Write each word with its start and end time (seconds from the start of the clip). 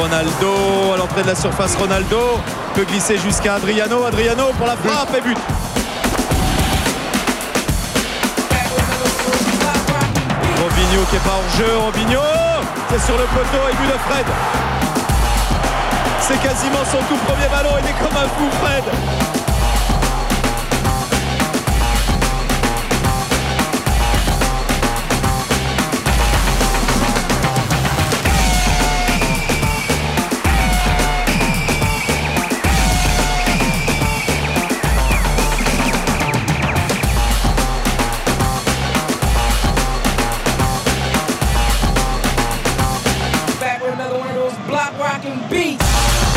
Ronaldo 0.00 0.92
à 0.94 0.96
l'entrée 0.96 1.22
de 1.22 1.28
la 1.28 1.34
surface. 1.34 1.76
Ronaldo 1.76 2.40
peut 2.74 2.84
glisser 2.84 3.18
jusqu'à 3.18 3.54
Adriano. 3.54 4.04
Adriano 4.04 4.52
pour 4.56 4.66
la 4.66 4.76
frappe 4.76 5.14
et 5.16 5.20
but. 5.20 5.38
Robinho 10.62 11.02
qui 11.10 11.16
est 11.16 11.24
pas 11.24 11.36
hors 11.36 11.56
jeu. 11.58 11.76
Robinho, 11.76 12.20
c'est 12.90 13.04
sur 13.04 13.18
le 13.18 13.24
poteau 13.24 13.68
et 13.70 13.74
but 13.76 13.88
de 13.88 13.98
Fred. 14.08 14.26
C'est 16.20 16.40
quasiment 16.40 16.84
son 16.90 16.98
tout 17.08 17.18
premier 17.26 17.48
ballon. 17.48 17.76
Il 17.82 17.88
est 17.88 17.98
comme 17.98 18.16
un 18.16 18.28
fou, 18.28 18.48
Fred. 18.62 19.21
stop 44.92 45.00
rocking 45.00 45.48
beats. 45.48 46.31